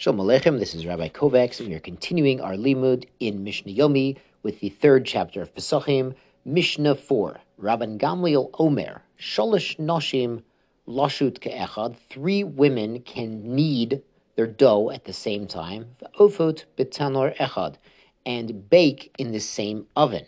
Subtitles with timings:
[0.00, 4.16] Shalom Aleichem, this is Rabbi Kovacs, and we are continuing our limud in Mishnah Yomi
[4.42, 6.14] with the third chapter of Pesachim,
[6.46, 7.38] Mishnah 4.
[7.60, 10.42] Rabban Gamliel Omer, Sholosh Noshim
[10.88, 14.02] Lashut Ke'echad, three women can knead
[14.36, 17.74] their dough at the same time, Ofot Betanor Echad,
[18.24, 20.24] and bake in the same oven.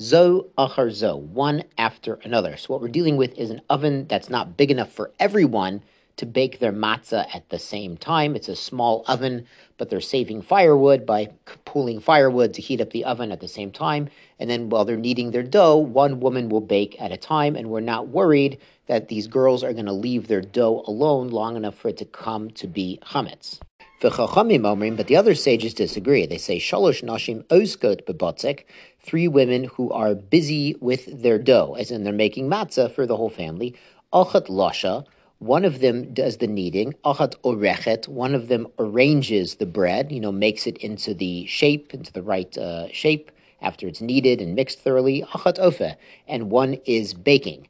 [0.00, 2.56] Zo achar zo, one after another.
[2.56, 5.82] So what we're dealing with is an oven that's not big enough for everyone,
[6.20, 8.36] to bake their matzah at the same time.
[8.36, 9.46] It's a small oven,
[9.78, 11.30] but they're saving firewood by
[11.64, 14.10] pooling firewood to heat up the oven at the same time.
[14.38, 17.70] And then while they're kneading their dough, one woman will bake at a time, and
[17.70, 21.74] we're not worried that these girls are going to leave their dough alone long enough
[21.74, 23.58] for it to come to be chametz.
[24.02, 26.26] But the other sages disagree.
[26.26, 28.64] They say shalosh nashim oskot bebatzek,
[29.02, 33.16] three women who are busy with their dough, as in they're making matzah for the
[33.16, 33.74] whole family.
[34.12, 35.06] Achat lasha,
[35.40, 38.06] one of them does the kneading, achat orechet.
[38.06, 42.22] One of them arranges the bread, you know, makes it into the shape, into the
[42.22, 43.32] right uh, shape
[43.62, 45.22] after it's kneaded and mixed thoroughly.
[45.32, 45.96] Achat ofe,
[46.28, 47.68] and one is baking.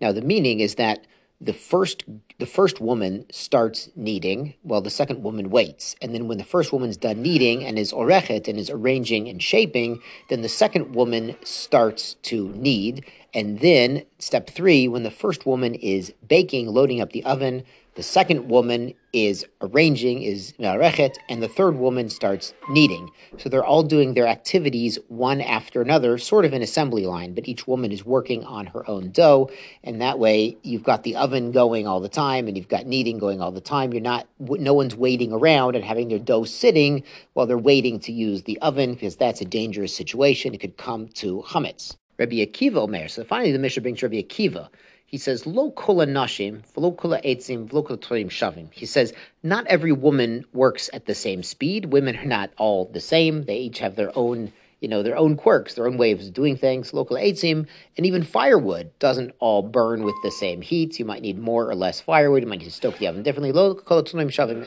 [0.00, 1.06] Now the meaning is that
[1.40, 2.04] the first
[2.38, 5.96] the first woman starts kneading while the second woman waits.
[6.02, 9.42] And then when the first woman's done kneading and is orechet and is arranging and
[9.42, 13.04] shaping, then the second woman starts to knead.
[13.32, 17.64] And then step three, when the first woman is baking, loading up the oven,
[17.94, 23.10] the second woman is arranging, is narechet, and the third woman starts kneading.
[23.38, 27.48] So they're all doing their activities one after another, sort of an assembly line, but
[27.48, 29.48] each woman is working on her own dough.
[29.82, 33.18] And that way you've got the oven going all the time and you've got kneading
[33.18, 33.94] going all the time.
[33.94, 38.12] You're not, no one's waiting around and having their dough sitting while they're waiting to
[38.12, 40.52] use the oven because that's a dangerous situation.
[40.52, 41.96] It could come to chametz.
[42.18, 43.08] Rabbi Akiva Omer.
[43.08, 44.68] So finally the Mishnah brings Rabbi Akiva
[45.06, 48.66] he says, Lo kola nashim, v'lo kola etzim, v'lo kola torim shavim.
[48.72, 51.86] He says, not every woman works at the same speed.
[51.86, 53.44] Women are not all the same.
[53.44, 56.56] They each have their own you know, their own quirks, their own ways of doing
[56.56, 60.98] things, local eitzim, and even firewood doesn't all burn with the same heat.
[60.98, 62.42] You might need more or less firewood.
[62.42, 63.50] You might need to stoke the oven differently.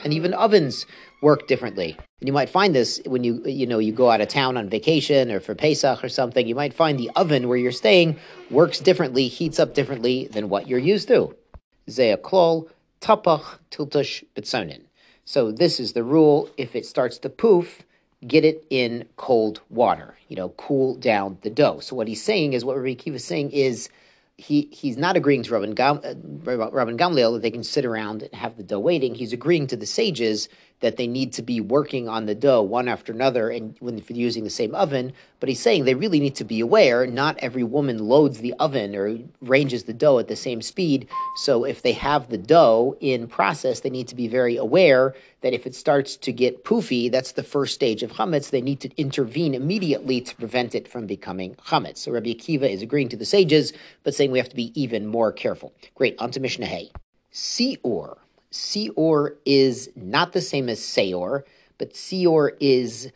[0.03, 0.85] And even ovens
[1.21, 1.95] work differently.
[2.21, 4.69] And you might find this when you, you know, you go out of town on
[4.69, 6.47] vacation or for Pesach or something.
[6.47, 8.17] You might find the oven where you're staying
[8.49, 11.35] works differently, heats up differently than what you're used to.
[11.87, 14.81] Tapach tiltush bitsonin.
[15.23, 16.49] So this is the rule.
[16.57, 17.83] If it starts to poof,
[18.27, 21.79] get it in cold water, you know, cool down the dough.
[21.79, 23.89] So what he's saying is, what Rabbi Akiva is saying is,
[24.39, 28.33] he he's not agreeing to Rabban, Gam, uh, Gamliel that they can sit around and
[28.33, 29.13] have the dough waiting.
[29.13, 32.87] He's agreeing to the sages that they need to be working on the dough one
[32.87, 35.11] after another and when using the same oven.
[35.39, 38.95] But he's saying they really need to be aware not every woman loads the oven
[38.95, 41.07] or ranges the dough at the same speed.
[41.43, 45.53] So if they have the dough in process, they need to be very aware that
[45.53, 48.49] if it starts to get poofy, that's the first stage of chametz.
[48.49, 51.99] They need to intervene immediately to prevent it from becoming chametz.
[51.99, 53.71] So Rabbi Akiva is agreeing to the sages,
[54.03, 55.73] but saying we have to be even more careful.
[55.95, 56.91] Great, on to Mishnah Hay.
[57.33, 58.17] Siur
[58.51, 61.43] Siur is not the same as Seor,
[61.77, 63.11] but Siur is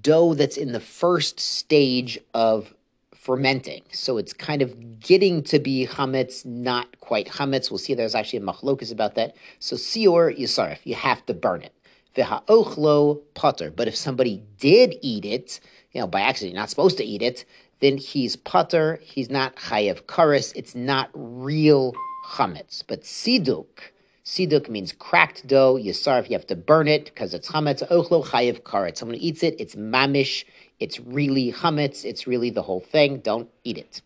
[0.00, 2.74] dough that's in the first stage of
[3.14, 3.82] fermenting.
[3.92, 7.70] So it's kind of getting to be chametz, not quite chametz.
[7.70, 9.36] We'll see there's actually a machlokus about that.
[9.60, 11.72] So Siur Yisarif, you have to burn it.
[12.16, 13.70] V'ha'ochlo potter.
[13.70, 15.60] But if somebody did eat it,
[15.92, 17.44] you know, by accident, you're not supposed to eat it,
[17.82, 21.92] then he's potter, he's not chayev karis, it's not real
[22.30, 22.82] chametz.
[22.86, 23.92] But siduk,
[24.24, 25.74] Siduk means cracked dough.
[25.74, 27.86] Yisarf, you have to burn it because it's chametz.
[27.90, 28.96] Ochlo chayiv karet.
[28.96, 30.44] Someone eats it, it's mamish.
[30.78, 32.04] It's really chametz.
[32.04, 33.18] It's really the whole thing.
[33.18, 34.00] Don't eat it.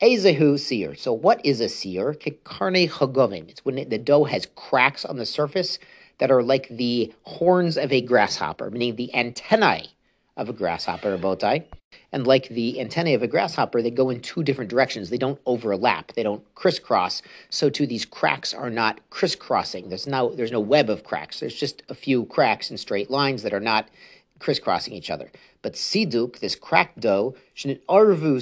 [0.00, 0.94] Ezehu seer.
[0.94, 2.14] So what is a seer?
[2.14, 3.48] Kekarne chagovim.
[3.50, 5.78] It's when the dough has cracks on the surface
[6.16, 9.88] that are like the horns of a grasshopper, meaning the antennae
[10.38, 11.66] of a grasshopper, a bow tie.
[12.12, 15.10] And like the antennae of a grasshopper, they go in two different directions.
[15.10, 16.12] They don't overlap.
[16.12, 17.20] They don't crisscross.
[17.50, 19.88] So too, these cracks are not crisscrossing.
[19.88, 21.40] There's no there's no web of cracks.
[21.40, 23.88] There's just a few cracks in straight lines that are not
[24.38, 25.30] crisscrossing each other.
[25.60, 28.40] But siduk, this cracked dough, arvu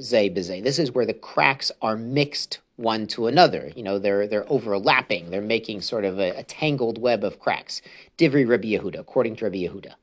[0.00, 0.62] zay bezay.
[0.62, 3.72] This is where the cracks are mixed one to another.
[3.74, 5.30] You know, they're they're overlapping.
[5.30, 7.80] They're making sort of a, a tangled web of cracks.
[8.18, 9.94] Divri Rabbi Yehuda, according to Rabbi Yehuda.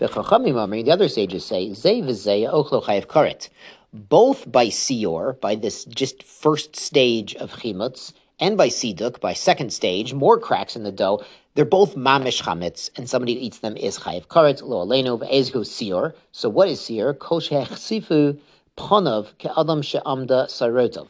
[0.00, 3.50] The Chachamim the other sages say, Zay v'zay ochlo chayev karet.
[3.92, 9.74] Both by Sior, by this just first stage of chimutz, and by Siduk, by second
[9.74, 11.22] stage, more cracks in the dough,
[11.54, 15.66] they're both mamish chametz, and somebody who eats them is chayev karet, lo aleno ve'ezhu
[15.66, 16.14] sior.
[16.32, 17.18] So what is sior?
[17.18, 18.38] Kol she'echsifu
[18.78, 21.08] ponov ke'adam she'amda sarotov.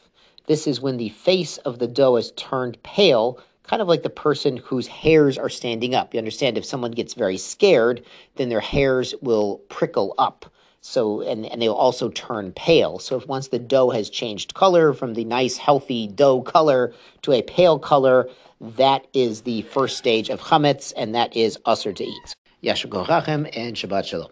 [0.48, 3.38] This is when the face of the dough is turned pale,
[3.70, 6.12] kind of like the person whose hairs are standing up.
[6.12, 10.52] You understand if someone gets very scared, then their hairs will prickle up.
[10.80, 12.98] So and, and they'll also turn pale.
[12.98, 17.32] So if once the dough has changed color from the nice healthy dough color to
[17.32, 18.28] a pale color,
[18.60, 22.34] that is the first stage of chametz, and that is assur to eat.
[22.64, 22.90] Yashar
[23.54, 24.30] and Shabbat Shalom.